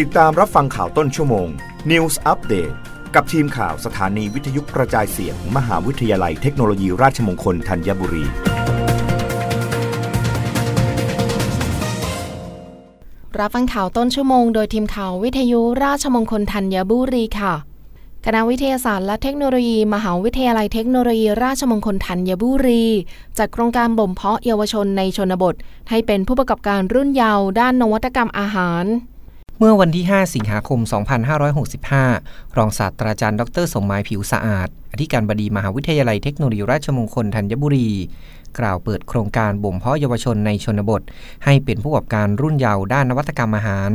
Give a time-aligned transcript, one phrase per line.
[0.00, 1.48] ติดตามรับฟังข่าวต้นชั่วโมง
[1.90, 2.74] News Update
[3.14, 8.24] กับทีมข่าวสถานีวิทยุกระจายเสียงมมหาวิทยาลัยเทคโนโลยีราชมงคลธัญบุรี
[13.38, 17.54] รับฟังข่าวต้นชั่วโมงโดยทีมข่าววิทยุราชมงคลธัญบุรีค่ะ
[18.26, 22.84] คณะวิทยาศาสตร์และเทคโนโลยี มหาวิทยาลัยเทคโนโลยี ราชมงคลธัญบุรี
[23.38, 25.54] จัดโครงการบ่มเพาะเยาวชนในชนบท
[25.90, 28.86] ให้เป็นผู้ประกอบการรุ่นเยาว์ด้านนวัตกรรมอาหาร
[29.64, 30.80] เมื่อวันที่ 5 สิงหาคม
[32.08, 37.88] 2565 รองศาสตราจารย์ ดร สมหมายผิวสะอาด อธิการบดีมหาวิทยาลัยเทคโนโลยีราชมงคลธัญบุรี
[38.58, 41.02] กล่าวเปิดโครงการบ่มเพาะเยาวชนในชนบท
[41.44, 43.90] ให้เป็นผู้ประกอบการรุ่นเยาว์ด้านนวัตกรรมอาหาร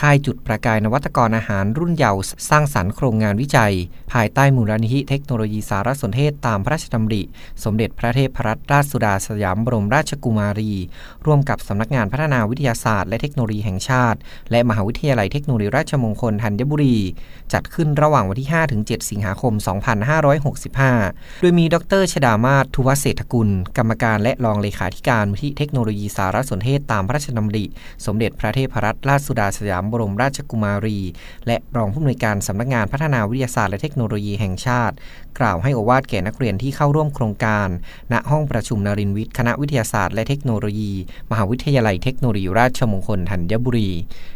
[0.00, 3.72] ค่ายจุดประกายนวัตกรอาหารรุ่นเยาว์สร้างสรรค์โครงงานวิจัย
[4.12, 7.22] ภายใต้มูลนิธิเทคโนโลยีสารสนเทศตามพระราชดำริ
[7.64, 10.72] สมเด็จพระเทพรัตนราชสุดาสยามบรมราชกุมารี
[11.26, 14.18] ร่วมกับสำนักงานพัฒนาวิทยาศาสตร์ และเทคโนโลยีแห่งชาติ
[14.50, 16.96] และมหาวิทยาลัยเทคโนโลยีราชมงคลธัญบุรี
[17.52, 19.52] จัดขึ้นระหว่างวันที่ 5-7 สิงหาคม
[20.28, 27.64] 2565 โดยมีดรชดามาศทุวเศรษฐกุล กรรมการและรองเลขาธิการมูลที่เทคโนโลยีสารสนเทศตามพระราชดำริ
[28.06, 30.98] สมเด็จพระเทพรัตนราชสุดาสยามบรมราชกุมารี
[31.46, 34.94] และรองผู้อำนวยการสำนักงานพัฒนาวิทยาศาสตร์และเทคโนโลยีแห่งชาติ
[35.38, 37.68] กล่าวให้อวาทแก่นักเรียนที่เข้าร่วมโครงการ
[38.12, 40.92] ณห้องประชุมนรินวิทย์คณะวิทยาศาสตร์และเทคโนโลยี
[41.30, 43.90] มหาวิทยาลัยเทคโนโลยีราชมงคลธัญบุรี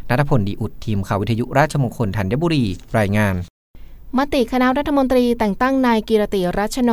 [0.08, 2.64] นัทพลดีอุดทีมข่าววิทยุราชมงคลธัญบุรี
[2.98, 3.51] รายงาน
[4.18, 6.92] มติคณะรัฐมนตรีแต่งตั้งนายกิรติรัชโน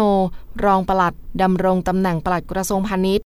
[0.65, 3.25] รองปลัดดำรงตำแหน่งปลัดกระทรวงพาณิชย์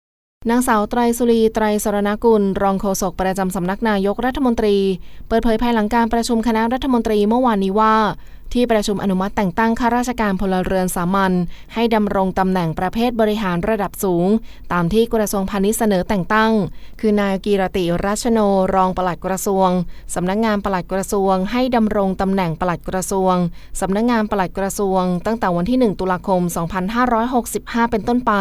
[0.50, 4.76] นางสาวไตรสุรีไตรสรณกุล รองโฆษกประจำสำนักนายกรัฐมนตรี
[5.28, 7.96] เปิดเผยภายหลังการประชุมคณะรัฐมนตรีเมื่อวานนี้ว่า
[8.54, 11.34] ที่ประชุมอนุมัติแต่งตั้งข้าราชการพลเรือนสามัญ
[11.74, 14.28] ให้ดำรงตำแหน่งประเภทบริหารระดับสูง
[14.74, 16.52] ตามที่กระทรวงพาณิชย์เสนอแต่งตั้ง
[17.00, 18.40] คือนายกีรติรัชโน
[18.76, 19.70] รองปลัดกระทรวง
[20.16, 23.36] สำนักงงานปลัดกระทรวง ให้ดำรงตำแหน่งปลัดกระทรวง
[23.82, 26.42] สำนักงงานปลัดกระทรวง ตั้งแต่วันที่ 1 ตุลาคม
[27.18, 28.34] 2565 เป็นต้นไป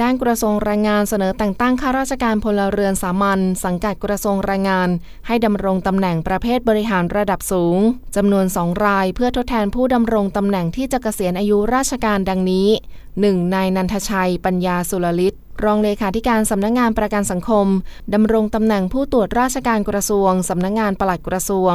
[0.00, 4.88] ด้านกระทรวงแรงงานเสนอแต่งตั้งข้าราชการพลเรือนสามัญสังกัดกระทรวงแรงงาน
[5.26, 7.78] ให้ดำรงตำแหน่งประเภทบริหารระดับสูง
[8.16, 12.68] จำนวนสองรายเพื่อทดแทนผู้ดำรงตำแหน่งที่จะเกษียณอายุราชการดังนี้
[13.10, 13.54] 1.
[13.54, 17.66] นายนันทชัย ปัญญาสุรลิตรองเลขาธิการสำนักงงานประกันสังคม
[18.14, 21.66] ดำรงตำแหน่งผู้ตรวจราชการกระทรวงสำนักงงานปลัดกระทรว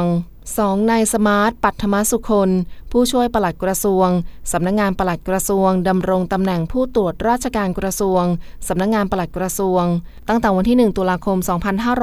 [0.50, 0.90] 2.
[0.90, 2.50] นายสมาร์ท ปัทมสุคน
[2.92, 4.08] ผู้ช่วยปลัดกระทรวง
[4.52, 8.22] สำนักงงานปลัดกระทรวง ดำรงตำแหน่งผู้ตรวจราชการกระทรวง
[8.68, 9.84] สำนักงงานปลัดกระทรวง
[10.28, 11.38] ตั้งแต่วันที่ 1 ตุลาคม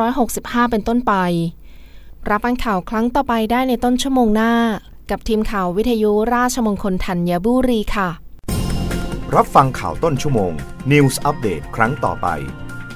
[0.04, 1.14] 2565 เป็นต้นไป
[2.30, 4.54] รับฟังข่าวครั้งต่อไปได้ในต้นชั่วโมงหน้า
[5.12, 8.10] กับทีมข่าววิทยุราชมงคลธัญบุรีค่ะ
[9.36, 10.52] รับฟังข่าวต้นชั่วโมง
[10.92, 12.28] News อัปเดตครั้งต่อไป